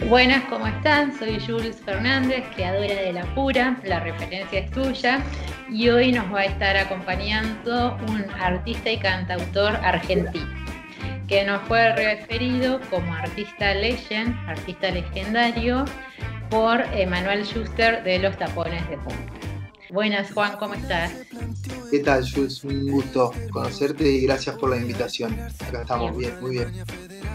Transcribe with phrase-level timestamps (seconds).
[0.00, 1.16] Buenas, ¿cómo están?
[1.18, 5.22] Soy Jules Fernández, creadora de La Pura, la referencia es tuya,
[5.70, 10.48] y hoy nos va a estar acompañando un artista y cantautor argentino,
[11.28, 15.84] que nos fue referido como artista legend, artista legendario,
[16.48, 19.51] por Emanuel Schuster de Los Tapones de Punta.
[19.92, 21.12] Buenas, Juan, ¿cómo estás?
[21.90, 22.64] ¿Qué tal, Jules?
[22.64, 25.38] Un gusto conocerte y gracias por la invitación.
[25.68, 26.72] Acá estamos bien, muy bien.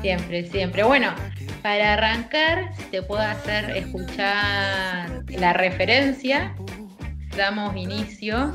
[0.01, 0.81] Siempre, siempre.
[0.83, 1.13] Bueno,
[1.61, 6.55] para arrancar, te puedo hacer escuchar la referencia.
[7.37, 8.51] Damos inicio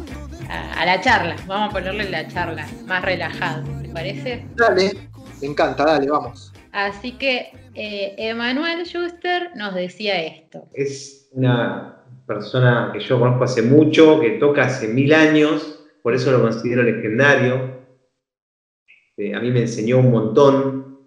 [0.51, 1.37] a, la charla.
[1.47, 4.45] Vamos a ponerle la charla más relajada, ¿te parece?
[4.57, 5.09] Dale,
[5.41, 6.53] me encanta, dale, vamos.
[6.73, 10.67] Así que eh, Emanuel Schuster nos decía esto.
[10.75, 16.33] Es una persona que yo conozco hace mucho, que toca hace mil años, por eso
[16.33, 17.83] lo considero legendario.
[19.17, 20.99] Eh, a mí me enseñó un montón,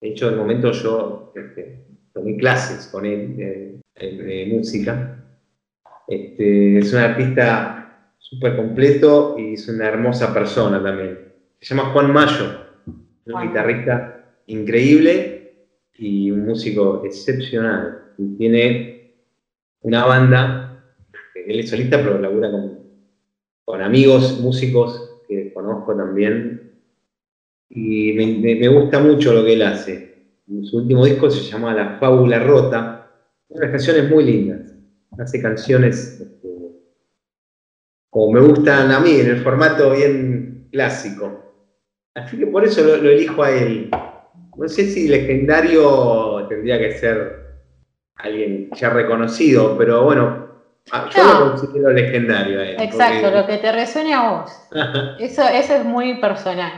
[0.00, 5.24] de hecho, en el momento yo este, tomé clases con él de, música.
[6.06, 11.32] Este, es un artista súper completo y es una hermosa persona también.
[11.60, 18.12] Se llama Juan Mayo, un guitarrista increíble y un músico excepcional.
[18.38, 18.95] tiene
[19.82, 20.84] una banda,
[21.34, 22.78] él es solista, pero labura con,
[23.64, 26.66] con amigos músicos que conozco también
[27.68, 30.16] y me, gusta mucho lo que él hace.
[30.62, 33.10] Su último disco se llama La Fábula Rota.
[33.48, 34.74] Unas canciones muy lindas.
[35.18, 36.48] Hace canciones este,
[38.10, 41.54] como me gustan a mí, en el formato bien clásico.
[42.14, 43.90] Así que por eso lo, elijo a él.
[44.56, 47.45] No sé si legendario tendría que ser
[48.16, 50.46] alguien ya reconocido, pero bueno,
[50.92, 52.76] ah, yo lo considero legendario a él.
[52.80, 54.50] Exacto, lo que te resuene a vos.
[55.20, 56.72] eso, eso es muy personal.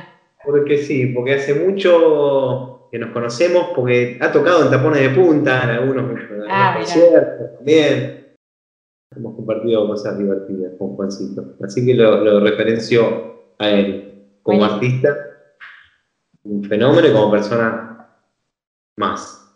[0.45, 5.65] Porque sí, porque hace mucho que nos conocemos, porque ha tocado en tapones de punta,
[5.65, 8.35] en algunos, ah, conciertos también.
[9.15, 11.57] Hemos compartido cosas divertidas con Juancito.
[11.63, 15.17] Así que lo, referencio a él como artista,
[16.45, 18.09] un fenómeno y como persona
[18.97, 19.48] más.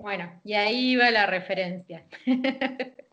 [0.00, 2.06] Bueno, y ahí va la referencia.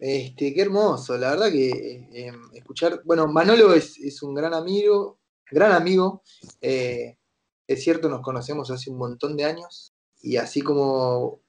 [0.00, 5.18] Este, qué hermoso, la verdad que eh, em, escuchar, bueno, Manolo es, un gran amigo,
[5.50, 6.22] gran amigo,
[6.60, 7.18] eh,
[7.66, 9.92] es cierto, nos conocemos hace un montón de años
[10.22, 11.40] y así como,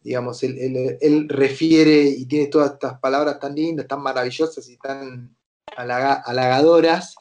[0.00, 5.36] digamos, él, refiere y tiene todas estas palabras tan lindas, tan maravillosas y tan
[5.76, 7.16] halagadoras,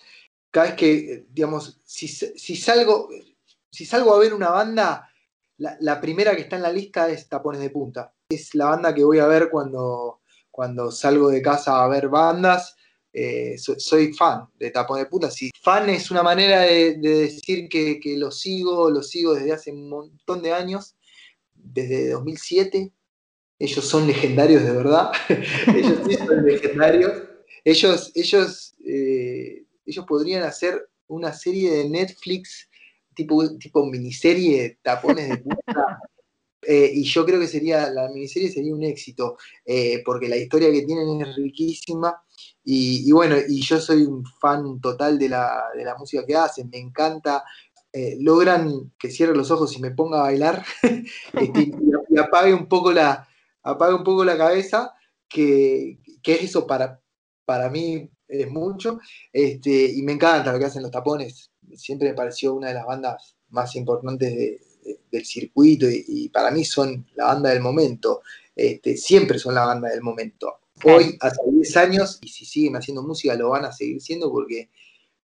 [0.51, 3.09] cada vez que, digamos, si, salgo,
[3.71, 5.09] si salgo a ver una banda,
[5.57, 8.13] la, primera que está en la lista es Tapones de Punta.
[8.29, 12.75] Es la banda que voy a ver cuando, cuando salgo de casa a ver bandas,
[13.13, 15.31] eh, soy, fan de Tapón de Puta.
[15.31, 19.89] Si fan es una manera de, decir que, lo sigo, lo sigo desde hace un
[19.89, 20.95] montón de años,
[21.55, 22.91] desde 2007.
[23.59, 25.11] Ellos son legendarios de verdad.
[25.75, 27.23] ellos sí son legendarios.
[27.63, 32.66] Ellos, ellos, eh, ellos podrían hacer una serie de Netflix
[33.17, 35.99] tipo, tipo miniserie Tapones de Puta
[36.61, 40.71] eh, y yo creo que sería, la miniserie sería un éxito, eh, porque la historia
[40.71, 42.21] que tienen es riquísima.
[42.63, 47.43] Y, bueno, y yo soy un fan total de la, música que hacen, me encanta.
[47.93, 50.63] Eh, logran que cierre los ojos y me ponga a bailar
[51.33, 53.27] este, y, apague un poco la,
[53.63, 54.93] apague un poco la cabeza,
[55.29, 56.99] que, es eso para,
[57.45, 58.99] para mí es mucho.
[59.31, 61.49] Este, y me encanta lo que hacen los tapones.
[61.75, 64.59] Siempre me pareció una de las bandas más importantes de,
[65.11, 68.21] del circuito y, para mí son la banda del momento.
[68.55, 70.59] Este, siempre son la banda del momento.
[70.83, 74.69] Hoy, hace 10 años, y si siguen haciendo música, lo van a seguir siendo porque,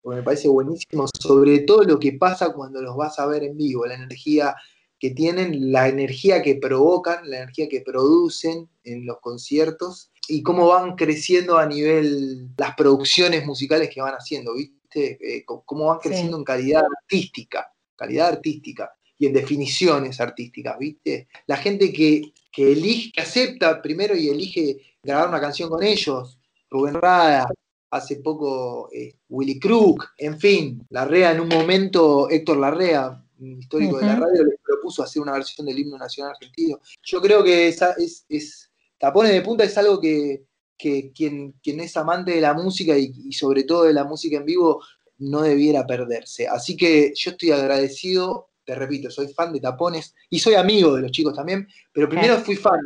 [0.04, 3.86] me parece buenísimo, sobre todo lo que pasa cuando los vas a ver en vivo,
[3.86, 4.56] la energía
[5.00, 10.68] que tienen, la energía que provocan, la energía que producen en los conciertos y cómo
[10.68, 14.78] van creciendo a nivel las producciones musicales que van haciendo, ¿viste?
[14.96, 21.28] Eh, cómo van creciendo en calidad artística, calidad artística y en definiciones artísticas, ¿viste?
[21.48, 26.95] La gente que, elige, que acepta primero y elige grabar una canción con ellos, Rubén
[26.95, 27.48] Rada,
[27.92, 34.06] hace poco eh, Willy Crook, en fin, Larrea en un momento, Héctor Larrea, histórico de
[34.06, 36.80] la radio, le propuso hacer una versión del himno nacional argentino.
[37.04, 40.44] Yo creo que esa es, es Tapones de Punta es algo que,
[40.78, 44.46] quien, quien, es amante de la música y, y, sobre todo de la música en
[44.46, 44.84] vivo
[45.20, 46.48] no debiera perderse.
[46.48, 51.02] Así que yo estoy agradecido te repito, soy fan de tapones y soy amigo de
[51.02, 52.80] los chicos también, pero primero fui fan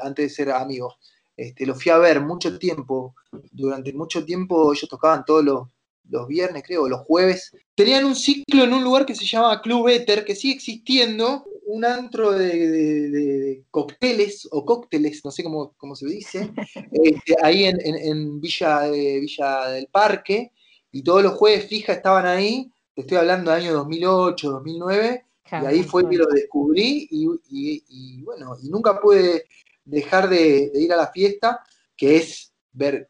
[0.00, 0.96] antes de ser amigo.
[1.36, 3.14] Este, lo fui a ver mucho tiempo,
[3.52, 5.68] durante mucho tiempo ellos tocaban todos los,
[6.08, 7.52] los viernes, creo, los jueves.
[7.74, 11.84] Tenían un ciclo en un lugar que se llamaba Club Éter, que sigue existiendo, un
[11.84, 16.52] antro de, cócteles o cócteles, no sé cómo, se dice,
[16.92, 20.52] este, ahí en, Villa, Villa del Parque,
[20.92, 25.66] y todos los jueves fija estaban ahí, te estoy hablando del año 2008, 2009, y
[25.66, 29.44] ahí fue que lo descubrí y, bueno, y nunca pude
[29.84, 31.60] dejar de, ir a la fiesta,
[31.96, 33.08] que es ver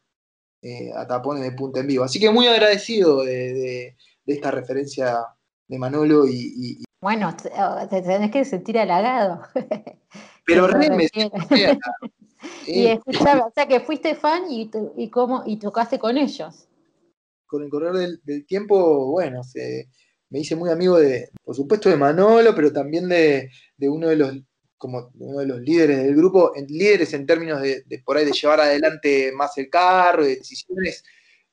[0.61, 2.03] eh, a tapones de punta en vivo.
[2.03, 3.95] Así que muy agradecido de,
[4.25, 5.25] esta referencia
[5.67, 6.83] de Manolo y...
[7.01, 9.41] bueno, oh, te tenés que sentir halagado.
[10.45, 11.07] Pero re me
[12.67, 16.67] Y escuchaba, o sea que fuiste fan y, y, cómo, y tocaste con ellos.
[17.45, 19.41] Con el correr del, tiempo, bueno,
[20.29, 24.15] me hice muy amigo de, por supuesto, de Manolo, pero también de, de uno de
[24.17, 24.33] los
[24.77, 28.59] como uno de los líderes del grupo, líderes en términos de, por ahí de llevar
[28.59, 31.03] adelante más el carro, de decisiones,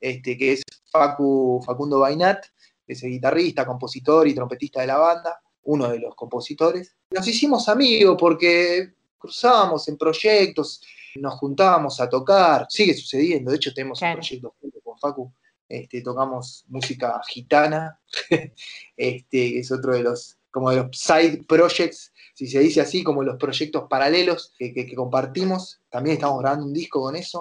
[0.01, 2.45] este, que es Facu, Facundo Bainat,
[2.87, 6.95] que es el guitarrista, compositor y trompetista de la banda, uno de los compositores.
[7.11, 10.83] Nos hicimos amigos porque cruzábamos en proyectos,
[11.17, 15.33] nos juntábamos a tocar, sigue sucediendo, de hecho tenemos un proyecto junto con Facu,
[15.69, 17.99] este, tocamos música gitana,
[18.97, 23.23] este, es otro de los, como de los side projects si se dice así, como
[23.23, 25.81] los proyectos paralelos que, compartimos.
[25.89, 27.39] También estamos grabando un disco con eso.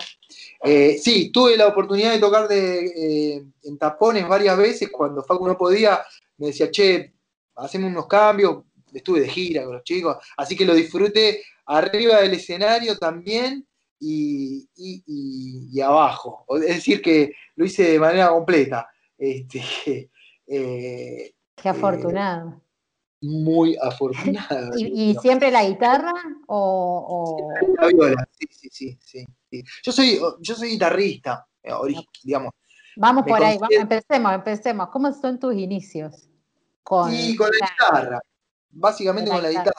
[0.63, 4.91] Eh, sí, tuve la oportunidad de tocar de, eh, en tapones varias veces.
[4.91, 5.99] Cuando Facu no podía,
[6.37, 7.11] me decía, che,
[7.55, 8.63] hacemos unos cambios.
[8.93, 13.67] Estuve de gira con los chicos, así que lo disfruté arriba del escenario también
[13.99, 14.69] y,
[15.81, 16.45] abajo.
[16.57, 18.87] Es decir, que lo hice de manera completa.
[19.17, 20.11] Este,
[20.47, 22.62] eh, Qué afortunado
[23.23, 24.69] muy afortunada.
[24.77, 26.13] ¿Y, siempre la guitarra
[26.47, 27.49] o...?
[27.79, 31.71] La viola, sí, sí, sí, sí, Yo soy, yo soy guitarrista, eh,
[32.23, 32.51] digamos.
[32.95, 34.89] Vamos por ahí, empecemos, empecemos.
[34.89, 36.29] ¿Cómo son tus inicios?
[36.83, 38.19] Con, sí, con la guitarra,
[38.69, 39.73] básicamente con la guitarra.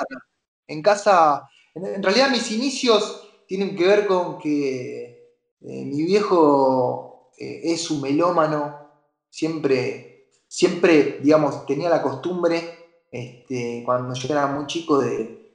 [0.67, 7.61] En casa, en, realidad mis inicios tienen que ver con que eh, mi viejo eh,
[7.65, 8.91] es un melómano,
[9.29, 12.84] siempre, siempre, digamos, tenía la costumbre
[13.15, 15.53] este, cuando yo era muy chico, de,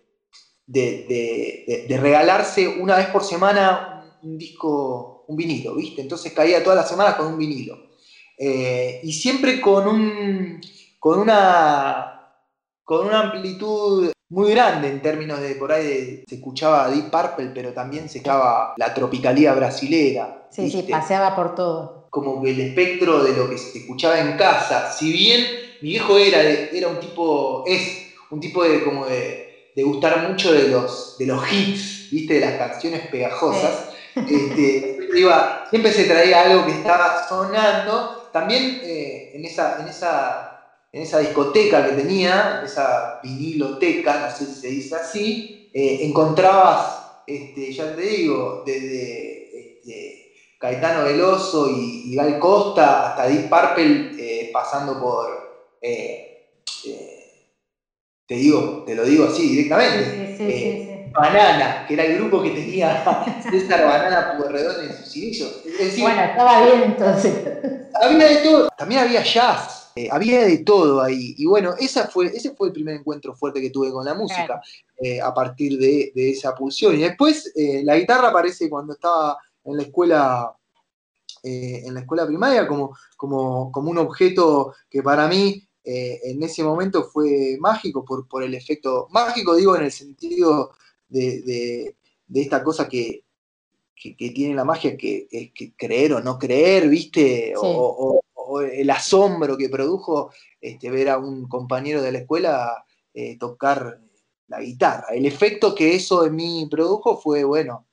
[0.66, 6.02] de, regalarse una vez por semana un, disco, un vinilo, ¿viste?
[6.02, 7.78] Entonces caía todas las semanas con un vinilo.
[8.38, 10.62] Eh, y siempre con, un,
[11.00, 12.32] con, una,
[12.86, 17.74] con una amplitud muy grande en términos de por ahí se escuchaba Deep Purple, pero
[17.74, 20.48] también se escuchaba la tropicalía brasilera.
[20.50, 22.08] Sí, sí, paseaba por todo.
[22.10, 26.18] Como que el espectro de lo que se escuchaba en casa, si bien mi viejo
[26.18, 28.00] era, era un tipo, es
[28.30, 32.36] un tipo de como de, de gustar mucho de los, de los hits, ¿viste?
[32.36, 33.90] De las canciones pegajosas.
[34.16, 34.98] Este,
[35.70, 38.30] siempre se traía algo que estaba sonando.
[38.32, 40.60] También eh, en, esa, en, esa,
[40.92, 47.22] en esa discoteca que tenía, esa viniloteca, no sé si se dice así, eh, encontrabas,
[47.26, 54.50] este, ya te digo, desde este, Caetano Veloso y, Gal Costa hasta Deep Purple, eh,
[54.52, 55.49] pasando por
[55.82, 56.50] eh,
[56.86, 57.54] eh,
[58.26, 60.36] te digo, te lo digo así directamente.
[60.40, 63.04] Eh, Banana, que era el grupo que tenía
[63.50, 65.64] César Banana Puerredón en sus inicios.
[66.00, 67.34] bueno, estaba bien entonces.
[68.02, 71.34] Había de todo, también había jazz, había de todo ahí.
[71.38, 74.62] Y bueno, esa fue, ese fue el primer encuentro fuerte que tuve con la música,
[75.24, 76.96] a partir de, esa pulsión.
[76.96, 77.52] Y después
[77.84, 80.54] la guitarra aparece cuando estaba en la escuela
[81.42, 86.62] en la escuela primaria como, como, como, un objeto que para mí eh, en ese
[86.64, 90.74] momento fue mágico por, el efecto, mágico digo en el sentido
[91.08, 91.96] de,
[92.32, 93.24] esta cosa que,
[93.96, 97.56] tiene la magia, que es que creer o no creer, ¿viste?
[97.58, 98.22] O,
[98.72, 100.32] el asombro que produjo
[100.62, 104.00] este, ver a un compañero de la escuela eh, tocar
[104.48, 105.08] la guitarra.
[105.12, 107.88] El efecto que eso en mí produjo fue, bueno,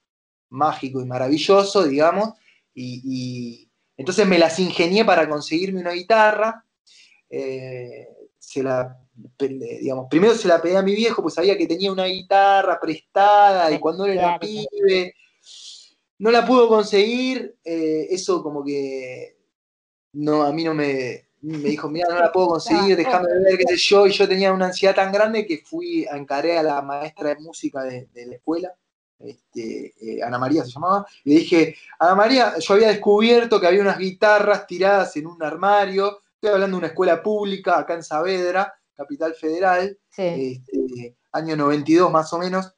[0.51, 2.35] mágico y maravilloso, digamos,
[2.75, 6.66] y, y entonces me las ingenié para conseguirme una guitarra
[7.31, 8.99] eh, se la,
[9.39, 13.71] digamos, primero se la pedí a mi viejo, pues sabía que tenía una guitarra prestada
[13.71, 15.15] y cuando era pibe
[16.19, 19.37] no la pudo conseguir, eh, eso como que
[20.13, 23.65] no, a mí no me, me dijo, mira, no la puedo conseguir, déjame ver qué
[23.69, 26.81] sé yo, y yo tenía una ansiedad tan grande que fui a encaré a la
[26.83, 28.75] maestra de música de, la escuela,
[29.19, 33.67] este, eh, Ana María se llamaba, y le dije, Ana María, yo había descubierto que
[33.67, 36.23] había unas guitarras tiradas en un armario,
[36.53, 42.39] hablando de una escuela pública acá en Saavedra, capital federal, este, año 92 más o
[42.39, 42.75] menos.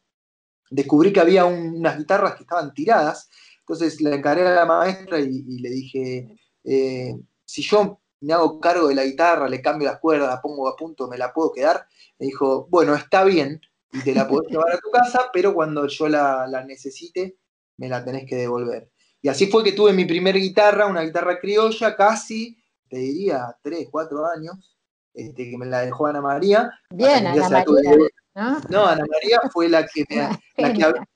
[0.71, 3.29] Descubrí que había unas guitarras que estaban tiradas,
[3.61, 8.89] entonces la encaré a la maestra y, le dije, eh, si yo me hago cargo
[8.89, 11.87] de la guitarra, le cambio las cuerdas, la pongo a punto, me la puedo quedar.
[12.19, 13.61] Me dijo, bueno, está bien,
[13.93, 17.39] y te la podés llevar a tu casa, pero cuando yo la, la necesite,
[17.77, 18.91] me la tenés que devolver.
[19.21, 22.58] Y así fue que tuve mi primer guitarra, una guitarra criolla, casi,
[22.88, 24.76] te diría, tres, cuatro años,
[25.14, 26.71] este, que me la dejó Ana María.
[26.90, 27.64] Bien, Ana María.
[28.68, 28.87] ¿no?
[28.87, 30.04] Ana María fue la que,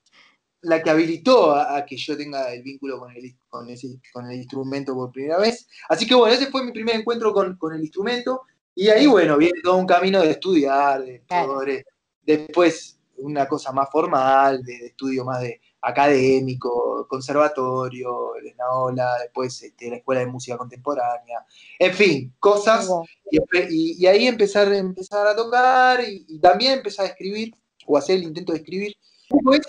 [0.61, 3.67] la que, habilitó a, que yo tenga el vínculo con el, con,
[4.13, 5.67] con el instrumento por primera vez.
[5.89, 8.41] Así que bueno, ese fue mi primer encuentro con, el instrumento.
[8.75, 11.85] Y ahí, bueno, viene todo un camino de estudiar, de,
[12.23, 19.89] después una cosa más formal, de estudio más de, académico, conservatorio, la Esnaola, después este,
[19.89, 21.45] la Escuela de Música Contemporánea,
[21.77, 22.89] en fin, cosas,
[23.29, 27.53] y, ahí empezar, empezar a tocar y, también empezar a escribir,
[27.85, 28.95] o hacer el intento de escribir.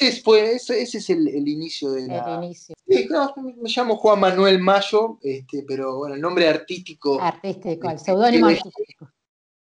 [0.01, 2.37] Ese, fue, ese, es el, inicio de la...
[2.39, 2.75] El inicio.
[2.87, 3.09] Sí,
[3.61, 7.21] me llamo Juan Manuel Mayo, este, pero bueno, el nombre artístico...
[7.21, 9.11] Artístico, el seudónimo artístico.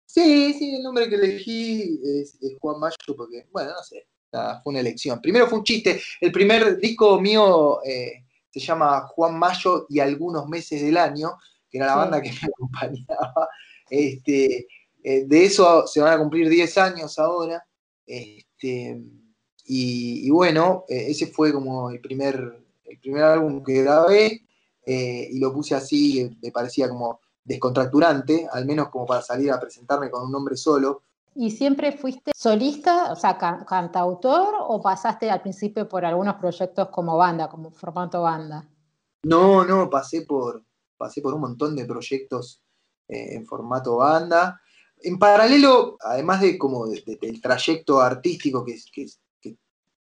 [0.07, 4.81] Sí, sí, el nombre que elegí es Juan Mayo porque, bueno, no sé, fue una
[4.81, 5.21] elección.
[5.21, 6.01] Primero fue un chiste.
[6.21, 11.33] El primer disco mío eh, se llama Juan Mayo y algunos meses del año,
[11.69, 13.49] que era la banda que me acompañaba.
[13.89, 14.69] Este,
[15.03, 17.65] eh, de eso se van a cumplir 10 años ahora.
[18.07, 19.01] Este,
[19.65, 24.43] y, bueno, eh, ese fue como el primer, el primer álbum que grabé
[24.87, 30.11] y lo puse así, me parecía como descontracturante, al menos como para salir a presentarme
[30.11, 31.03] con un nombre solo.
[31.43, 37.17] ¿Y siempre fuiste solista, o sea, cantautor, o pasaste al principio por algunos proyectos como
[37.17, 38.69] banda, como formato banda?
[39.23, 40.63] No, no, pasé por,
[40.99, 42.63] pasé por un montón de proyectos
[43.09, 44.61] eh, en formato banda.
[45.01, 49.57] En paralelo, además de como del trayecto artístico que, que,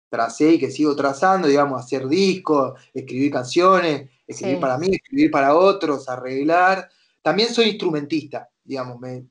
[0.09, 5.55] tracé y que sigo trazando, digamos, hacer discos, escribir canciones, escribir para mí, escribir para
[5.55, 6.89] otros, arreglar.
[7.21, 9.27] También soy instrumentista, digamos, me,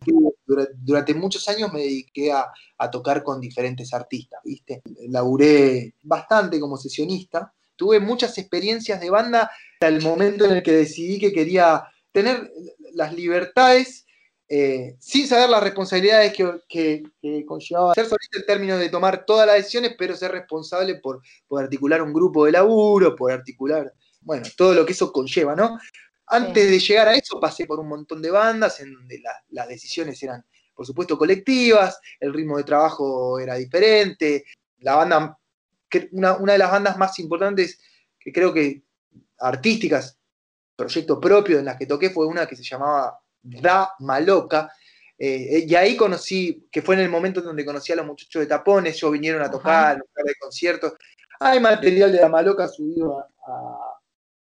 [0.78, 2.50] durante muchos años me dediqué a,
[2.90, 4.83] tocar con diferentes artistas, ¿viste?
[5.09, 10.73] Laburé bastante como sesionista, tuve muchas experiencias de banda hasta el momento en el que
[10.73, 12.50] decidí que quería tener
[12.95, 14.07] las libertades
[14.52, 17.02] eh, sin saber las responsabilidades que,
[17.47, 21.62] conllevaba ser solista en términos de tomar todas las decisiones, pero ser responsable por, por
[21.62, 25.78] articular un grupo de laburo, por articular, bueno, todo lo que eso conlleva, ¿no?
[26.30, 30.22] Antes de llegar a eso pasé por un montón de bandas en donde las decisiones
[30.22, 30.44] eran,
[30.75, 34.44] por supuesto, colectivas, el ritmo de trabajo era diferente,
[34.78, 35.38] la banda,
[36.12, 37.80] una, una de las bandas más importantes
[38.18, 38.82] que creo que
[39.38, 40.18] artísticas,
[40.76, 44.72] proyecto propio en las que toqué fue una que se llamaba Da Maloca,
[45.22, 48.46] eh, y ahí conocí, que fue en el momento donde conocí a los muchachos de
[48.46, 50.94] Tapones, ellos vinieron a tocar, a de conciertos.
[51.40, 53.22] Hay material de Da Maloca subido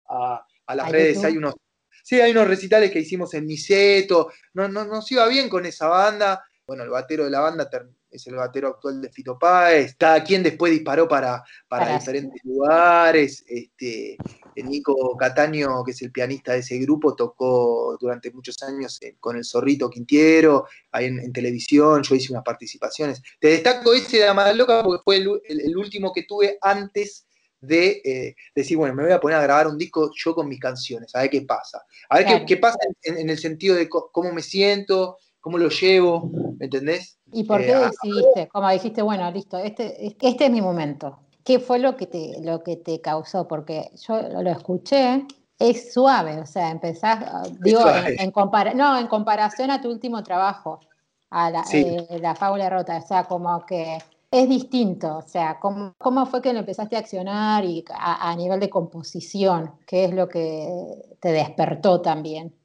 [0.08, 1.55] a, las redes, hay unos
[2.10, 5.89] Sí, hay unos recitales que hicimos en Niceto, no, no, nos iba bien con esa
[5.89, 6.44] banda.
[6.66, 7.70] Bueno, el batero de la banda
[8.10, 9.96] es el batero actual de Fito Páez.
[9.96, 13.46] Cada quien después disparó para, para, diferentes lugares.
[13.48, 14.18] Este,
[14.56, 19.38] el Nico Cataño, que es el pianista de ese grupo, tocó durante muchos años con
[19.38, 23.22] el Zorrito Quintiero, ahí en, televisión, yo hice unas participaciones.
[23.39, 27.28] Te destaco ese de Loca porque fue el último que tuve antes
[27.62, 30.60] de eh, decir, bueno, me voy a poner a grabar un disco yo con mis
[30.60, 31.84] canciones, a ver qué pasa.
[32.10, 36.66] A ver qué, pasa en, el sentido de cómo me siento, cómo lo llevo, ¿me
[36.66, 37.18] entendés?
[37.32, 38.48] ¿Y por qué eh, decidiste?
[38.48, 41.20] Como dijiste, bueno, listo, este, este es mi momento.
[41.44, 43.48] ¿Qué fue lo que te, lo que te causó?
[43.48, 45.25] Porque yo lo escuché,
[45.58, 48.32] es suave, o sea, empezás, ah, digo, en,
[48.78, 50.80] no, en comparación a tu último trabajo,
[51.30, 53.98] a la, eh, la fábula rota, o sea, como que
[54.31, 58.59] es distinto, o sea, ¿cómo, cómo fue que lo empezaste a accionar y a, nivel
[58.59, 59.71] de composición?
[59.88, 60.69] ¿Qué es lo que
[61.19, 62.55] te despertó también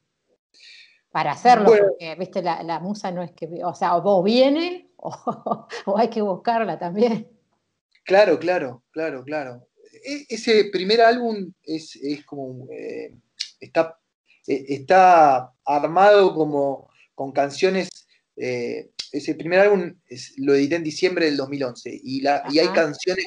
[1.11, 1.65] para hacerlo?
[1.65, 5.67] porque, viste, la, musa no es que, o sea, o vos viene o,
[5.97, 7.27] hay que buscarla también.
[8.03, 9.67] Claro, claro, claro, claro.
[9.91, 13.11] E, ese primer álbum es, como, eh,
[13.59, 13.97] está,
[14.45, 17.89] e, está armado como con canciones
[18.35, 19.93] eh, ese primer álbum
[20.37, 23.25] lo edité en diciembre del 2011 y, la, y hay canciones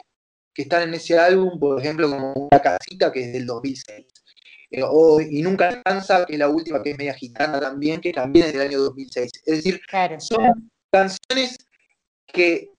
[0.52, 4.06] que están en ese álbum, por ejemplo, como Una casita que es del 2006.
[4.70, 4.82] Eh,
[5.30, 8.52] y Nunca cansa, que es la última, que es media gitana también, que también es
[8.52, 9.30] del año 2006.
[9.46, 9.80] Es decir,
[10.18, 11.56] son canciones
[12.26, 12.70] que,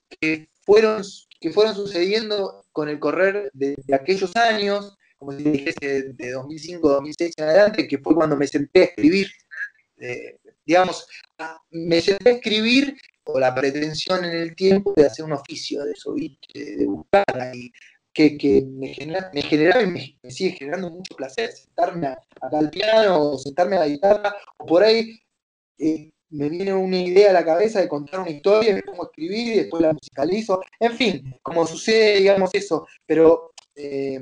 [0.61, 1.01] fueron,
[1.39, 7.33] que fueron sucediendo con el correr de, aquellos años, como si dijese de, 2005, 2006
[7.37, 9.27] en adelante, que fue cuando me senté a escribir.
[9.97, 10.37] Eh,
[10.69, 11.07] digamos,
[11.71, 15.93] me senté a escribir con la pretensión en el tiempo de hacer un oficio de
[15.93, 17.71] eso, de buscar ahí
[18.13, 19.88] que, me, genera, me generaba y
[20.21, 24.65] me, sigue generando mucho placer, sentarme acá al piano, o sentarme a la guitarra, o
[24.67, 25.19] por ahí
[25.79, 29.07] eh, me viene una idea a la cabeza de contar una historia, me pongo a
[29.07, 34.19] escribir y después la musicalizo, en fin, como sucede, digamos, eso, pero eh,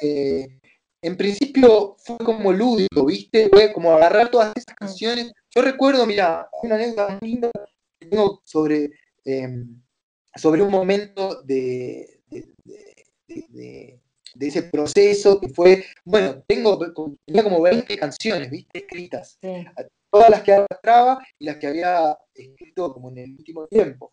[0.00, 0.60] eh,
[1.04, 3.50] en principio fue como lúdico, ¿viste?
[3.50, 5.32] Fue como agarrar todas esas canciones.
[5.54, 7.50] Yo recuerdo, mira, una anécdota linda
[8.00, 8.90] que tengo sobre,
[10.34, 12.22] sobre un momento de,
[13.28, 14.00] de,
[14.40, 16.78] ese proceso que fue, bueno, tengo,
[17.26, 18.78] tenía como 20 canciones, ¿viste?
[18.78, 19.38] Escritas.
[20.10, 24.10] Todas las que arrastraba y las que había escrito como en el último tiempo.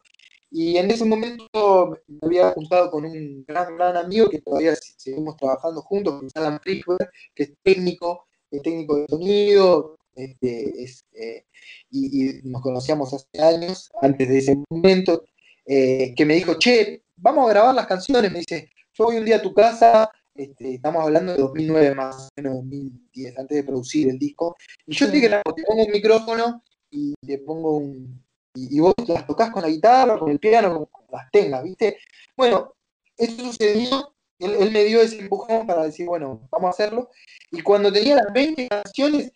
[0.51, 5.37] Y en ese momento me había juntado con un gran, gran amigo que todavía seguimos
[5.37, 11.45] trabajando juntos, Alan Frischberg, que es técnico, es técnico de sonido, este, eh,
[11.89, 15.23] y, nos conocíamos hace años, antes de ese momento,
[15.65, 19.25] eh, que me dijo, che, vamos a grabar las canciones, me dice, yo voy un
[19.25, 23.63] día a tu casa, este, estamos hablando de 2009 más o menos, 2010, antes de
[23.63, 24.55] producir el disco,
[24.85, 28.21] y yo te, te pongo un micrófono y te pongo un...
[28.53, 31.97] Y, vos las tocas con la guitarra, con el piano, como las tengas, ¿viste?
[32.35, 32.73] Bueno,
[33.17, 37.09] eso sucedió, él, me dio ese empujón para decir, bueno, vamos a hacerlo,
[37.51, 39.31] y cuando tenía las 20 canciones,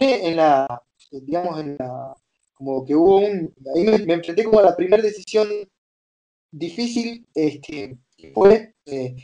[0.00, 2.14] en la, digamos, en la,
[2.54, 5.48] como que hubo un, ahí me, me enfrenté como a la primera decisión
[6.50, 7.98] difícil, este,
[8.34, 9.16] fue, eh,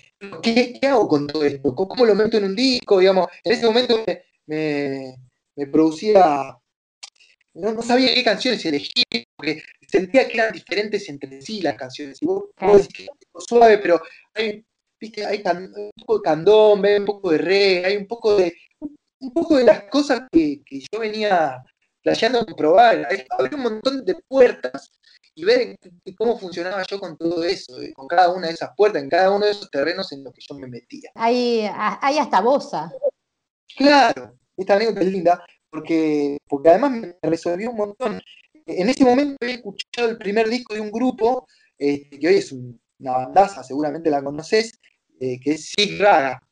[0.42, 1.74] ¿qué, hago con todo esto?
[1.74, 2.98] ¿Cómo lo meto en un disco?
[2.98, 3.96] Digamos, en ese momento
[4.46, 5.16] me,
[5.70, 6.56] producía,
[7.54, 12.20] no, sabía qué canciones elegir, porque sentía que eran diferentes entre sí las canciones.
[12.20, 14.00] Y vos, decís que es suave, pero
[14.34, 14.64] hay,
[15.00, 15.24] ¿viste?
[15.24, 18.54] hay un poco de candombe, un poco de reggae, hay un poco de,
[19.20, 21.62] un poco de las cosas que, yo venía
[22.02, 23.06] playando a probar.
[23.38, 24.90] Había un montón de puertas
[25.34, 25.76] y ver
[26.16, 29.30] cómo funcionaba yo con todo eso, eh, con cada una de esas puertas, en cada
[29.30, 31.10] uno de esos terrenos en los que yo me metía.
[31.16, 32.92] Hay, hay hasta bosa.
[33.76, 38.22] Claro, esta anécdota es linda, porque, porque además me resolvió un montón.
[38.66, 42.52] En ese momento había escuchado el primer disco de un grupo, este, que hoy es
[42.52, 44.80] una bandaza, seguramente la conoces,
[45.20, 46.42] eh, que es Sig Raga.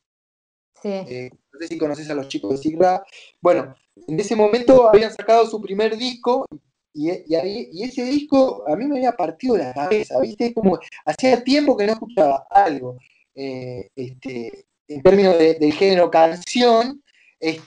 [0.83, 0.89] Sí.
[0.89, 3.03] Eh, no sé si conoces a los chicos de Sig Raga.
[3.41, 3.75] Bueno,
[4.09, 6.47] en ese momento habían sacado su primer disco
[6.95, 10.53] y, ese disco a mí me había partido la cabeza, ¿viste?
[10.53, 12.99] Como hacía tiempo que no escuchaba algo
[13.35, 17.02] eh, este, en términos del género canción,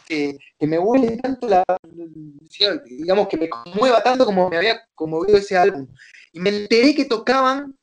[0.08, 1.64] que me vuelve tanto la,
[2.86, 5.88] digamos que me conmueva tanto como me había conmovido ese álbum.
[6.32, 7.76] Y me enteré que tocaban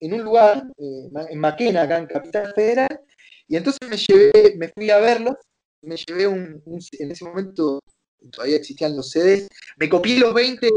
[0.00, 3.00] en un lugar, eh, en Maquena, acá en Capital Federal,
[3.48, 5.34] y entonces me llevé, me fui a verlos,
[5.82, 6.62] me llevé un
[6.98, 7.80] en ese momento
[8.32, 10.68] todavía existían los CDs, me copié los 20,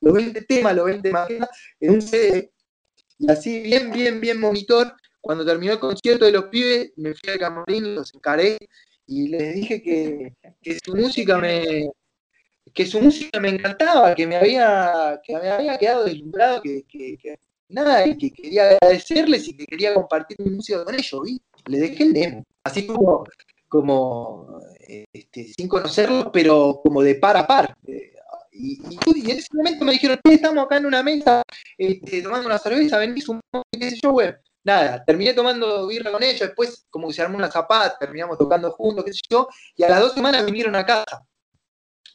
[0.00, 1.48] los 20 temas, los 20 maquetas
[1.80, 2.52] en un CD,
[3.18, 7.32] y así bien, bien, bien monitor, cuando terminó el concierto de los pibes, me fui
[7.32, 8.56] al camarín, los encaré,
[9.06, 11.90] y les dije que, su música me
[12.74, 16.84] que su música me encantaba, que me había, que me había quedado deslumbrado, que,
[17.68, 21.40] nada, y que quería agradecerles y que quería compartir mi música con ellos, ¿vi?
[21.66, 22.44] Le dejé el demo.
[22.64, 23.24] Así como
[23.68, 24.60] como
[25.12, 27.76] este, sin conocerlo, pero como de par a par.
[27.86, 28.12] Eh,
[28.52, 28.80] y,
[29.30, 31.42] en ese momento me dijeron, estamos acá en una mesa
[31.76, 33.40] este, tomando una cerveza, venís un
[33.70, 34.32] qué sé yo, güey.
[34.66, 38.72] Nada, terminé tomando birra con ellos, después como que se armó una zapata, terminamos tocando
[38.72, 41.24] juntos, qué sé yo, y a las dos semanas vinieron a casa.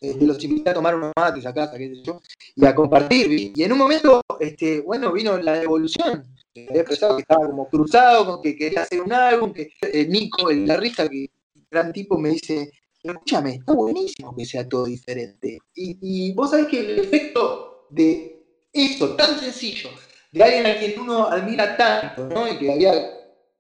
[0.01, 2.21] Este, los invité a tomar unos mates a casa, qué sé yo,
[2.53, 3.53] y a compartir.
[3.55, 6.25] Y en un momento, este, bueno, vino la devolución.
[6.67, 10.63] Había expresado que estaba como cruzado, que quería hacer un álbum, que eh, Nico, el
[10.63, 11.29] guitarrista que
[11.69, 12.69] gran tipo me dice,
[13.01, 15.57] escúchame, está buenísimo que sea todo diferente.
[15.73, 19.89] Y, vos sabés que el efecto de eso tan sencillo,
[20.32, 22.48] de alguien a quien uno admira tanto, ¿no?
[22.52, 22.94] Y que había,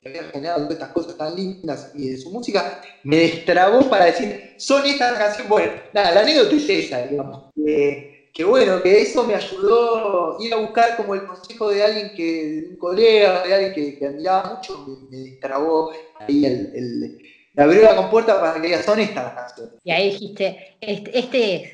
[0.01, 4.85] generado todas estas cosas tan lindas y de su música, me destrabó para decir, son
[4.85, 5.49] estas canciones.
[5.49, 7.51] Bueno, nada, la anécdota es esa, digamos.
[7.55, 12.13] que bueno, que eso me ayudó a ir a buscar como el consejo de alguien
[12.15, 17.19] que, de un colega, de alguien que, que admiraba mucho, me, me destrabó ahí el
[17.57, 19.73] abrió la compuerta para que diga, son estas las canciones.
[19.83, 21.71] Y ahí dijiste, este, este, es.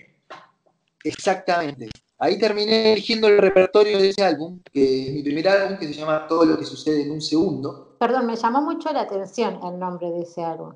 [1.04, 1.90] Exactamente.
[2.20, 6.28] Ahí terminé eligiendo el repertorio de ese álbum, que mi primer álbum, que se llama
[6.28, 7.96] Todo lo que sucede en un segundo.
[8.00, 10.74] Perdón, me llamó mucho la atención el nombre de ese álbum.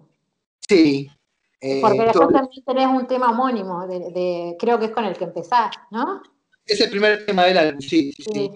[0.68, 1.10] Sí.
[1.60, 5.26] Eh, Porque después también tenés un tema homónimo, de, creo que es con el que
[5.26, 6.22] empezás, ¿no?
[6.66, 8.52] Es el primer tema del álbum, sí, sí, sí.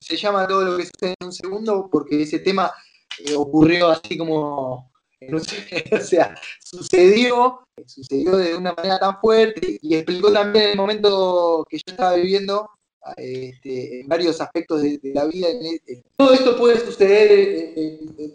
[0.00, 2.72] Se llama Todo lo que sucede en un segundo porque ese tema
[3.18, 4.92] eh, ocurrió así como
[5.92, 11.78] o sea, sucedió, sucedió de una manera tan fuerte y explicó también el momento que
[11.78, 12.70] yo estaba viviendo
[13.16, 15.48] este, en varios aspectos de, la vida.
[16.16, 17.74] todo esto puede suceder,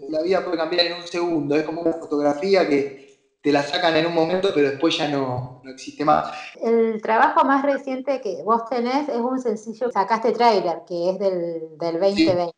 [0.10, 3.10] la vida puede cambiar en un segundo, es como una fotografía que
[3.42, 6.32] te la sacan en un momento, pero después ya no, no existe más.
[6.62, 11.78] El trabajo más reciente que vos tenés es un sencillo, sacaste trailer, que es del,
[11.78, 12.54] del 2020.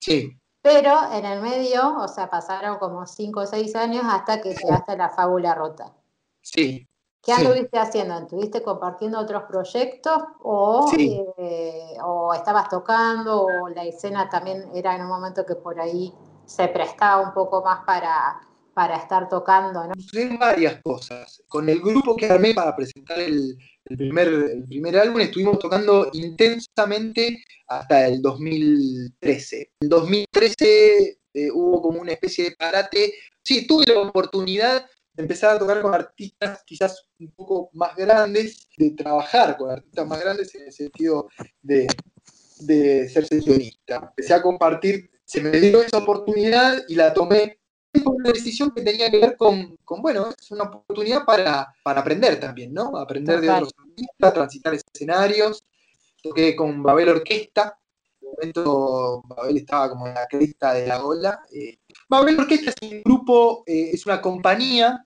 [0.00, 0.38] Sí.
[0.62, 4.92] Pero en el medio, o sea, pasaron como 5 o 6 años hasta que llegaste
[4.92, 5.94] a la fábula rota.
[6.40, 6.86] Sí.
[7.22, 8.18] ¿Qué anduviste haciendo?
[8.18, 15.02] ¿Estuviste compartiendo otros proyectos o, eh, o estabas tocando o la escena también era en
[15.02, 16.12] un momento que por ahí
[16.46, 18.40] se prestaba un poco más para,
[18.72, 19.92] para estar tocando, ¿no?
[20.38, 21.42] varias cosas.
[21.48, 23.58] Con el grupo que armé para presentar el,
[23.96, 29.70] primer, el primer álbum estuvimos tocando intensamente hasta el 2013.
[29.80, 33.14] En 2013 eh, hubo como una especie de parate.
[33.42, 38.68] Sí, tuve la oportunidad de empezar a tocar con artistas quizás un poco más grandes,
[38.76, 41.28] de trabajar con artistas más grandes en el sentido
[41.62, 41.86] de,
[42.60, 43.96] de ser sesionista.
[44.10, 47.57] Empecé a compartir, se me dio esa oportunidad y la tomé
[48.04, 52.96] una decisión que tenía que ver con, bueno, es una oportunidad para, aprender también, ¿no?
[52.96, 55.64] Aprender de otros artistas, transitar escenarios.
[56.22, 57.78] Toqué con Babel Orquesta.
[58.20, 61.40] En un momento Babel estaba como en la cresta de la ola.
[61.52, 65.04] Eh, Babel Orquesta es un grupo, eh, es una compañía,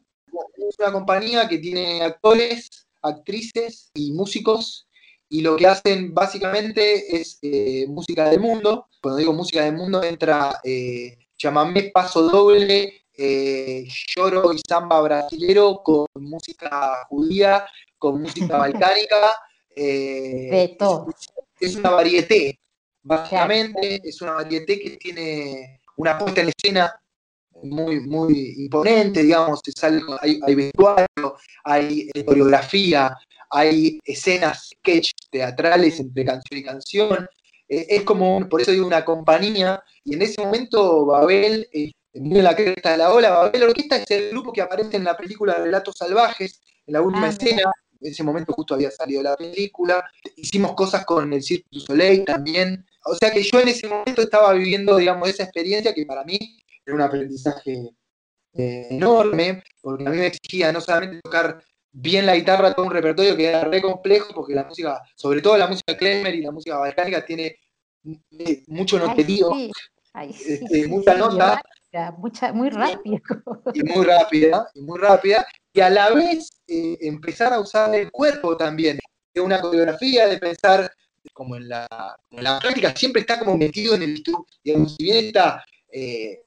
[0.57, 4.89] es una compañía que tiene actores, actrices y músicos
[5.29, 8.89] y lo que hacen básicamente es eh, música del mundo.
[9.01, 10.61] Cuando digo música del mundo entra
[11.43, 17.67] chamamé paso doble, eh, lloro y samba brasilero con música judía,
[17.99, 19.35] con música balcánica.
[19.75, 20.77] Eh.
[21.59, 22.61] Es, una varieté,
[23.03, 26.93] básicamente, es una varieté que tiene una puesta en escena
[27.63, 29.61] muy, muy imponente, digamos,
[30.21, 33.17] hay, hay vestuario, hay coreografía,
[33.51, 37.29] hay escenas, sketch teatrales entre canción y canción,
[37.73, 42.45] eh, es como, por eso digo, una compañía, y en ese momento Babel, eh, en
[42.45, 45.55] la cresta de la ola, Babel Orquesta es el grupo que aparece en la película
[45.55, 47.63] Relatos Salvajes, en la última ah, escena,
[47.99, 50.05] en ese momento justo había salido la película,
[50.37, 54.21] hicimos cosas con el Cirque du Soleil también, o sea que yo en ese momento
[54.21, 56.39] estaba viviendo, digamos, esa experiencia que para mí
[56.85, 57.89] era un aprendizaje
[58.53, 62.93] eh, enorme, porque a mí me exigía no solamente tocar bien la guitarra, todo un
[62.93, 66.51] repertorio que era re complejo, porque la música, sobre todo la música Klemer y la
[66.51, 67.57] música balcánica, tiene
[68.67, 69.51] mucho noterío,
[70.21, 71.63] este, mucha nota.
[72.19, 73.21] Mucha, muy rápida.
[73.75, 75.47] Y muy rápida, y muy rápida.
[75.75, 78.99] Y a la vez eh, empezar a usar el cuerpo también.
[79.35, 80.91] De una coreografía, de pensar
[81.33, 81.87] como en la,
[82.31, 84.23] la práctica, siempre está como metido en el
[84.63, 86.43] digamos, si bien está eh,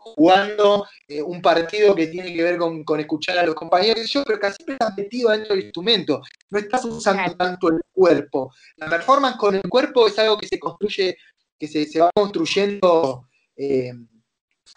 [0.00, 4.40] jugando eh, un partido que tiene que ver con, escuchar a los compañeros, yo, pero
[4.40, 8.52] que siempre estás metido dentro del instrumento, no estás usando tanto el cuerpo.
[8.76, 11.16] La performance con el cuerpo es algo que se construye,
[11.58, 13.92] que se, va construyendo eh,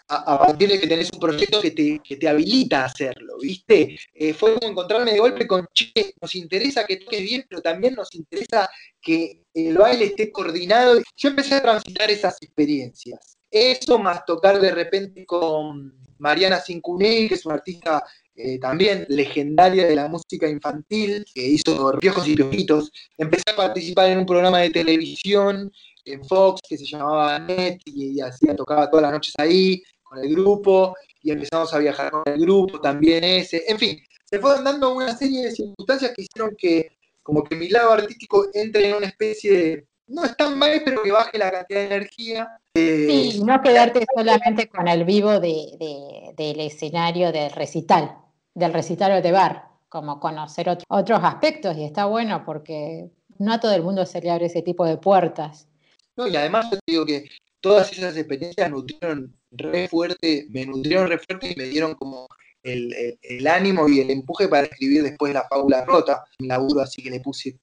[0.08, 3.96] a, partir de que tenés un proyecto que te, habilita a hacerlo, ¿viste?
[4.12, 7.94] Eh, fue como encontrarme de golpe con, che, nos interesa que toques bien, pero también
[7.94, 8.68] nos interesa
[9.00, 11.00] que el baile esté coordinado.
[11.16, 13.33] Yo empecé a transitar esas experiencias.
[13.54, 19.86] Eso más tocar de repente con Mariana Cincunei, que es una artista eh, también legendaria
[19.86, 22.90] de la música infantil, que hizo Piojos y Piojitos.
[23.16, 25.70] Empecé a participar en un programa de televisión
[26.04, 30.30] en Fox que se llamaba Net y, hacía, tocaba todas las noches ahí con el
[30.30, 33.62] grupo y empezamos a viajar con el grupo, también ese.
[33.68, 36.90] En fin, se fueron dando una serie de circunstancias que hicieron que
[37.22, 41.02] como que mi lado artístico entre en una especie de no es tan mal, pero
[41.02, 42.58] que baje la cantidad de energía.
[42.74, 48.16] Eh, sí, no quedarte solamente con el vivo del escenario del recital,
[48.54, 53.72] del recital de bar, como conocer otros aspectos y está bueno porque no a todo
[53.74, 55.68] el mundo se le abre ese tipo de puertas.
[56.16, 57.28] No, y además yo digo que
[57.60, 62.28] todas esas experiencias nutrieron re fuerte, me nutrieron re fuerte y me dieron como
[62.64, 66.24] el, ánimo y el empuje para escribir después la fábula rota.
[66.38, 67.58] Un laburo así que le puse,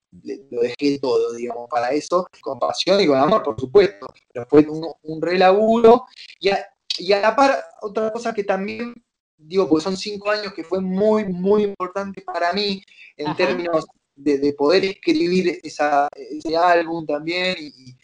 [0.51, 4.07] lo dejé todo, digamos, para eso, con pasión y con amor, por supuesto.
[4.31, 6.05] Pero fue un, un re laburo.
[6.39, 6.65] Y a,
[6.97, 8.93] y a la par, otra cosa que también,
[9.37, 12.83] digo, porque son cinco años que fue muy, muy importante para mí
[13.17, 13.85] en términos
[14.15, 17.95] de, poder escribir esa, ese álbum también y,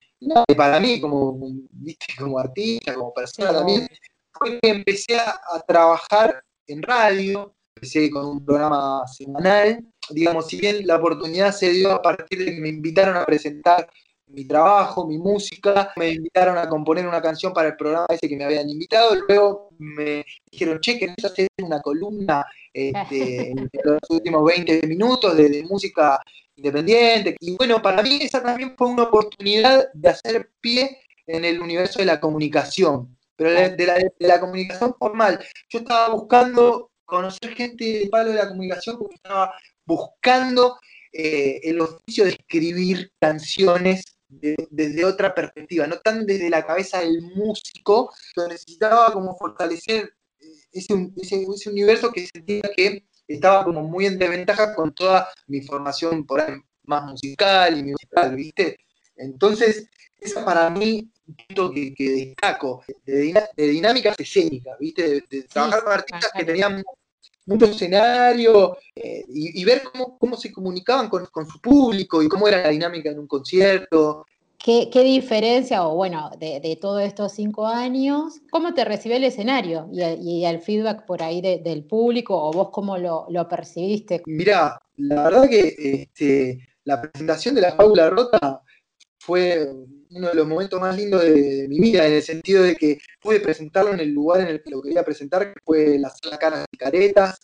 [0.55, 1.37] para mí como,
[1.69, 2.07] ¿viste?
[2.17, 3.87] como artista, como persona también,
[4.31, 9.85] fue que empecé a trabajar en radio, empecé con un programa semanal.
[10.09, 13.89] Digamos, si bien la oportunidad se dio a partir de que me invitaron a presentar
[14.27, 18.35] mi trabajo, mi música, me invitaron a componer una canción para el programa ese que
[18.35, 24.45] me habían invitado, luego me dijeron, che, ¿querés hacer una columna este, en los últimos
[24.45, 26.19] 20 minutos de, música
[26.55, 27.35] independiente.
[27.39, 31.99] Y bueno, para mí esa también fue una oportunidad de hacer pie en el universo
[31.99, 35.39] de la comunicación, pero de la, comunicación formal.
[35.69, 39.53] Yo estaba buscando conocer gente del palo de la comunicación porque estaba
[39.85, 40.77] buscando
[41.13, 47.21] eh, el oficio de escribir canciones desde otra perspectiva, no tan desde la cabeza del
[47.21, 50.11] músico, pero necesitaba como fortalecer
[50.71, 56.25] ese, ese, universo que sentía que estaba como muy en desventaja con toda mi formación
[56.25, 58.77] por ahí más musical y musical, ¿viste?
[59.15, 65.23] Entonces, esa para mí punto que, destaco, de, dinámicas escénicas, ¿viste?
[65.29, 66.83] De, trabajar con artistas que tenían
[67.45, 72.47] mucho escenario eh, y, ver cómo, cómo se comunicaban con, con, su público y cómo
[72.47, 74.25] era la dinámica en un concierto.
[74.63, 80.43] ¿Qué, diferencia, o bueno, de, todos estos cinco años, cómo te recibió el escenario y,
[80.43, 84.23] el feedback por ahí del público o vos cómo lo, percibiste?
[84.25, 88.61] Mirá, la verdad que este, la presentación de la fábula rota
[89.19, 89.69] fue
[90.09, 93.39] uno de los momentos más lindos de, mi vida, en el sentido de que pude
[93.39, 96.65] presentarlo en el lugar en el que lo quería presentar, que fue la sala Caras
[96.71, 97.39] y Caretas.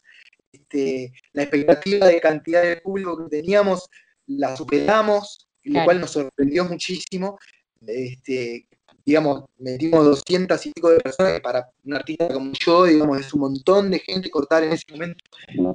[0.51, 3.89] Este, la expectativa de cantidad de público que teníamos
[4.27, 7.39] la superamos, lo cual nos sorprendió muchísimo.
[7.85, 8.67] Este,
[9.05, 13.33] digamos, metimos 200 y pico de personas, que para un artista como yo, digamos, es
[13.33, 15.23] un montón de gente cortar en ese momento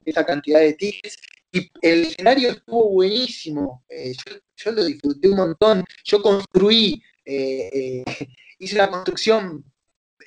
[0.04, 1.16] esa cantidad de tickets.
[1.52, 4.12] Y el escenario estuvo buenísimo, eh,
[4.56, 5.84] yo, lo disfruté un montón.
[6.04, 8.04] Yo construí, eh, eh,
[8.58, 9.64] hice una construcción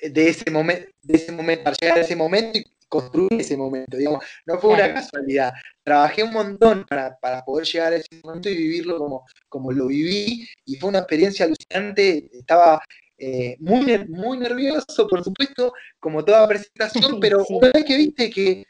[0.02, 3.96] de ese, momento, de ese momento, para llegar a ese momento y construir ese momento,
[3.96, 5.52] digamos, no fue una casualidad.
[5.82, 10.46] Trabajé un montón para, poder llegar a ese momento y vivirlo como, como lo viví,
[10.66, 12.28] y fue una experiencia alucinante.
[12.32, 12.82] Estaba
[13.16, 18.66] eh, muy, muy nervioso, por supuesto, como toda presentación, pero una vez que viste que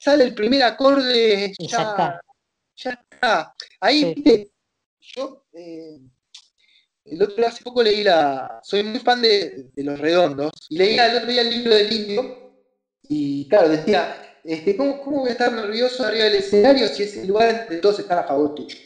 [0.00, 2.20] sale el primer acorde, ya,
[3.10, 3.54] está.
[3.80, 4.50] Ahí, viste,
[5.00, 5.44] yo.
[5.52, 5.98] Eh,
[7.04, 8.60] el otro día hace poco leí la.
[8.62, 10.52] Soy muy fan de, de Los Redondos.
[10.68, 12.46] Y leí el otro día el libro del indio
[13.08, 17.68] y claro, decía, este, ¿cómo, voy a estar nervioso arriba del escenario si ese lugar
[17.68, 18.76] de todos están a favor tuyo?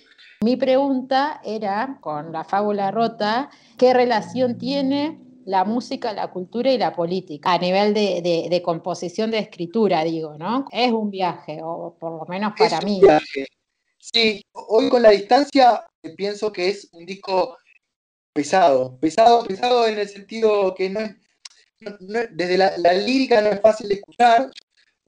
[0.43, 6.79] Mi pregunta era, con la fábula rota, ¿qué relación tiene la música, la cultura y
[6.79, 10.67] la política a nivel de, composición de escritura, digo, ¿no?
[10.71, 12.95] Es un viaje, o por lo menos para es mí.
[12.97, 13.47] Un viaje.
[13.99, 17.57] Sí, hoy con la distancia pienso que es un disco
[18.33, 21.17] pesado, pesado, pesado en el sentido que no es,
[22.31, 24.51] desde la, lírica no es fácil de escuchar,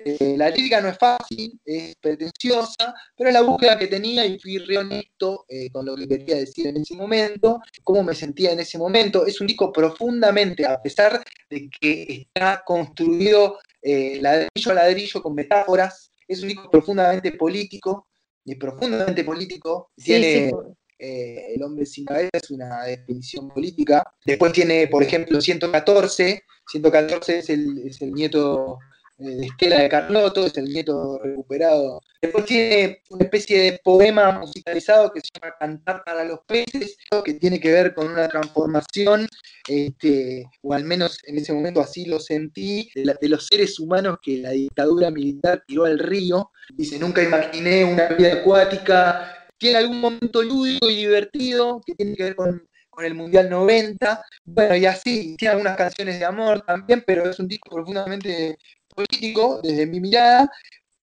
[0.04, 4.38] eh, la lírica no es fácil, es pretenciosa, pero es la búsqueda que tenía y
[4.38, 8.52] fui re honesto eh, con lo que quería decir en ese momento, cómo me sentía
[8.52, 9.26] en ese momento.
[9.26, 15.34] Es un disco profundamente, a pesar de que está construido eh, ladrillo a ladrillo con
[15.34, 18.08] metáforas, es un disco profundamente político,
[18.44, 19.90] y profundamente político.
[19.96, 20.52] tiene,
[20.98, 24.04] El hombre sin cabeza es una definición política.
[24.24, 28.78] Después tiene, por ejemplo, 114, 114 es el, es el nieto
[29.18, 32.00] de Estela de Carlotto, es el nieto recuperado.
[32.20, 37.34] Después tiene una especie de poema musicalizado que se llama Cantar para los peces, que
[37.34, 39.28] tiene que ver con una transformación,
[39.68, 44.38] este, o al menos en ese momento así lo sentí, de, los seres humanos que
[44.38, 46.50] la dictadura militar tiró al río.
[46.74, 49.46] Dice, nunca imaginé una vida acuática.
[49.58, 52.62] Tiene algún momento lúdico y divertido que tiene que ver con
[53.00, 57.48] el Mundial 90, bueno, y así, tiene algunas canciones de amor también, pero es un
[57.48, 58.58] disco profundamente
[58.94, 60.50] político desde mi mirada,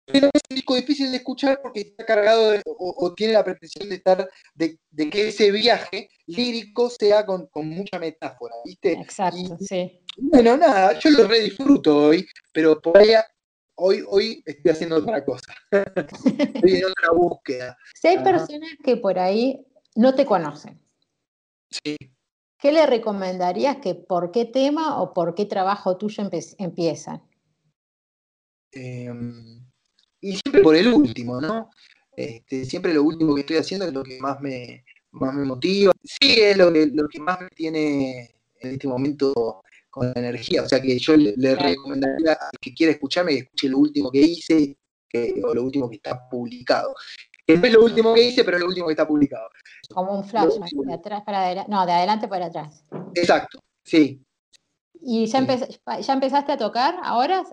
[0.07, 3.97] pero es un disco difícil de escuchar porque está cargado o, tiene la pretensión de
[3.97, 4.79] estar, de,
[5.11, 8.93] que ese viaje lírico sea con, mucha metáfora, ¿viste?
[8.93, 10.01] Exacto, sí.
[10.17, 13.11] Bueno, nada, yo lo re disfruto hoy, pero por ahí
[13.77, 15.55] hoy, hoy estoy haciendo otra cosa.
[15.71, 17.79] estoy en otra búsqueda.
[17.95, 19.65] Si hay personas que por ahí
[19.95, 20.83] no te conocen,
[22.63, 26.23] ¿Qué le recomendarías que por qué tema o por qué trabajo tuyo
[26.59, 27.21] empiezan?
[28.73, 29.65] Em,
[30.21, 31.71] y siempre por el último, ¿no?
[32.17, 35.93] Este, siempre lo último que estoy haciendo es lo que más me, más me motiva.
[36.03, 40.63] Sí, es lo que, lo que más me tiene en este momento con la energía.
[40.63, 44.21] O sea que yo le, recomendaría a que quiera escucharme que escuche lo último que
[44.21, 44.77] hice
[45.45, 46.95] o lo último que está publicado
[47.47, 49.49] que no es lo último que hice, pero es lo último que está publicado.
[49.93, 52.85] Como un flash, de atrás para adelante, no, de adelante para atrás.
[53.15, 54.23] Exacto, sí.
[55.05, 55.45] ¿Y ya,
[56.01, 57.45] ya empezaste a tocar ahora?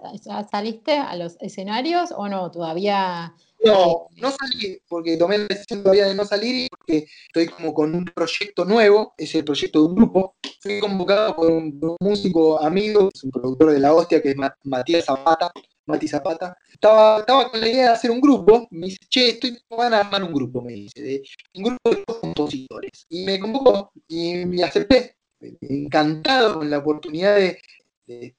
[0.52, 2.52] ¿Saliste a los escenarios o no?
[2.52, 3.34] Todavía...
[3.66, 7.48] No, eh, no salí, porque tomé la decisión todavía de no salir y porque estoy
[7.48, 10.36] como con un proyecto nuevo, es el proyecto de un grupo.
[10.62, 15.06] Fui convocado por un, músico amigo, es un productor de la hostia, que es Matías
[15.06, 15.52] Zapata,
[15.90, 19.58] Mati Zapata, estaba, estaba con la idea de hacer un grupo, me dice, che, estoy,
[19.70, 21.24] van a armar un grupo, me dice, de,
[21.56, 23.08] un grupo de compositores.
[23.10, 25.18] Y me convocó y me acepté,
[25.62, 27.60] encantado con la oportunidad de,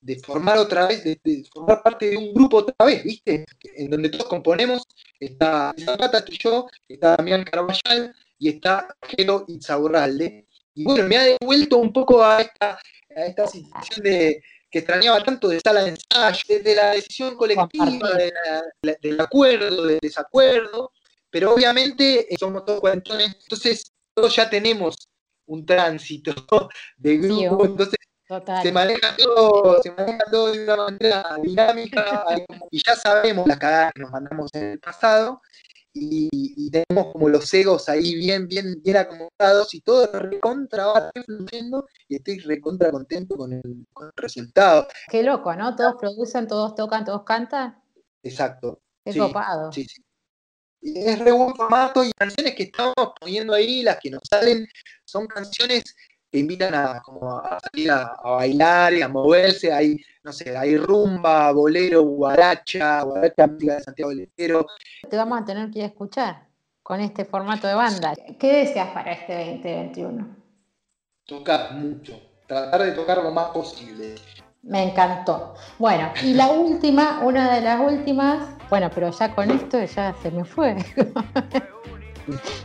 [0.00, 3.46] de, formar otra vez, de, formar parte de un grupo otra vez, ¿viste?
[3.76, 4.82] En donde todos componemos,
[5.18, 10.46] está Zapata, tú y yo, está Damián Carvajal y está Gelo Insaurralde.
[10.74, 12.78] Y bueno, me ha devuelto un poco a esta,
[13.16, 18.10] a esta situación de, que extrañaba tanto de sala de ensayo, de la decisión colectiva,
[19.02, 20.92] del acuerdo, del desacuerdo,
[21.28, 24.96] pero obviamente eh, somos todos cuarentones, entonces todos ya tenemos
[25.50, 26.32] un tránsito
[26.96, 27.96] de grupo, entonces
[28.62, 32.24] se maneja, todo, se maneja todo de una manera dinámica
[32.70, 35.42] y ya sabemos las cagadas que nos mandamos en el pasado
[35.92, 41.88] y, tenemos como los egos ahí bien, bien, bien acomodados y todo recontra va fluyendo
[42.06, 44.86] y estoy recontra contento con el, resultado.
[45.10, 45.74] Qué loco, ¿no?
[45.74, 47.82] Todos producen, todos tocan, todos cantan.
[48.22, 48.80] Exacto.
[49.04, 49.72] Es copado.
[49.72, 50.00] Sí, sí.
[50.82, 54.66] Es re buen formato y canciones que estamos poniendo ahí, las que nos salen,
[55.04, 55.94] son canciones
[56.30, 59.72] que invitan a, como a salir a, bailar y a moverse.
[59.72, 64.28] Hay, no sé, hay rumba, bolero, guaracha, guaracha amiga de Santiago del
[65.08, 66.46] Te vamos a tener que ir a escuchar
[66.82, 68.14] con este formato de banda.
[68.38, 70.36] ¿Qué deseas para este 2021?
[71.24, 74.14] Tocar mucho, tratar de tocar lo más posible.
[74.62, 75.54] Me encantó.
[75.78, 80.30] Bueno, y la última, una de las últimas, bueno, pero ya con esto ya se
[80.30, 80.76] me fue.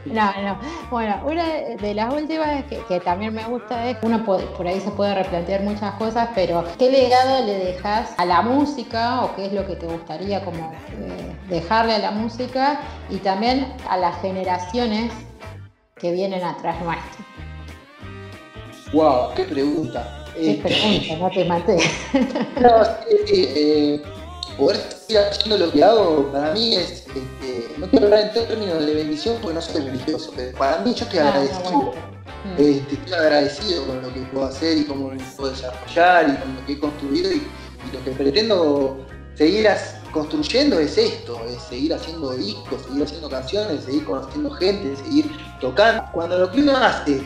[0.05, 0.59] No, no.
[0.91, 1.43] Bueno, una
[1.81, 5.95] de las últimas que, también me gusta es, uno por ahí se puede replantear muchas
[5.95, 9.87] cosas, pero ¿qué legado le dejas a la música o qué es lo que te
[9.87, 15.11] gustaría como eh, dejarle a la música y también a las generaciones
[15.95, 17.25] que vienen atrás nuestro?
[18.93, 20.24] Wow, qué pregunta.
[20.35, 21.77] Qué eh, pregunta, no te maté.
[22.61, 22.85] no,
[23.25, 24.03] sí, eh,
[24.57, 28.85] poder seguir haciendo lo que hago, para mí es, este, no quiero hablar en términos
[28.85, 31.93] de bendición porque no soy religioso, pero para mí yo estoy ah, agradecido.
[32.57, 36.55] Este, estoy agradecido con lo que puedo hacer y cómo lo puedo desarrollar y con
[36.55, 37.41] lo que he construido y,
[37.93, 39.67] lo que pretendo seguir
[40.11, 45.29] construyendo es esto, es seguir haciendo discos, seguir haciendo canciones, seguir conociendo gente, seguir
[45.61, 46.03] tocando.
[46.13, 47.21] Cuando lo que uno hace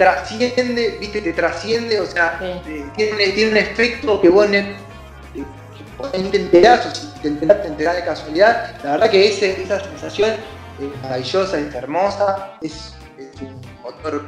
[0.00, 6.86] trasciende, viste, te trasciende, o sea, eh, tiene, tiene, un efecto que vos te enterás
[6.86, 8.74] o si te enterás, te enterás de casualidad.
[8.82, 12.94] La verdad que ese, esa sensación es maravillosa, es hermosa, es,
[13.42, 14.26] un motor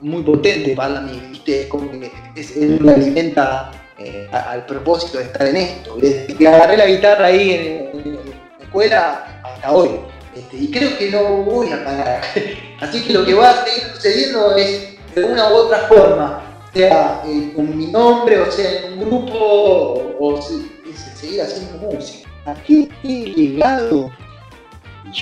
[0.00, 1.62] muy potente para mí, ¿viste?
[1.62, 5.96] Es como que es, me alimenta eh, al propósito de estar en esto.
[5.98, 8.14] Desde que agarré la guitarra ahí en,
[8.58, 9.90] la escuela hasta hoy.
[10.34, 12.22] Este, y creo que no voy a parar.
[12.80, 17.22] Así que lo que va a seguir sucediendo es de una u otra forma, sea
[17.26, 22.28] eh, con mi nombre, o sea en un grupo, o, seguir haciendo música.
[22.46, 24.10] ¿A qué legado?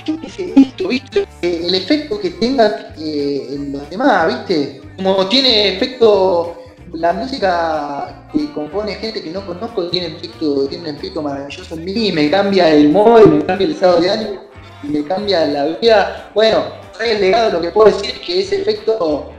[0.05, 1.27] Yo qué sé, esto, ¿viste?
[1.41, 4.81] El efecto que tenga eh, en los demás, ¿viste?
[4.97, 6.55] Como tiene efecto
[6.93, 11.85] la música que compone gente que no conozco tiene efecto, tiene un efecto maravilloso en
[11.85, 14.41] mí, me cambia el modo, me cambia el estado de ánimo,
[14.83, 16.29] y me cambia la vida.
[16.33, 16.63] Bueno,
[16.99, 19.31] el legado lo que puedo decir es que ese efecto,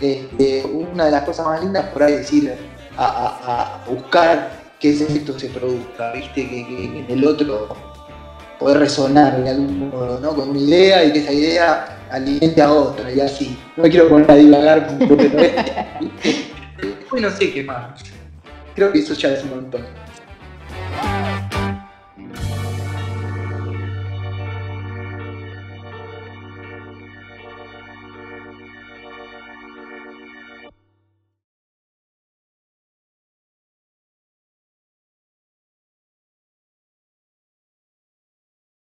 [0.00, 2.56] este, una de las cosas más lindas por ahí decir,
[2.96, 6.48] a buscar que ese efecto se produzca, ¿viste?
[6.48, 7.76] Que, en el otro
[8.58, 10.34] puede resonar de algún modo, ¿no?
[10.34, 13.58] Con una idea y que esa idea alimente a otra y así.
[13.76, 15.86] No me quiero poner a divagar completamente.
[16.78, 18.02] Después no sé qué más.
[18.74, 19.82] Creo que eso ya es un montón.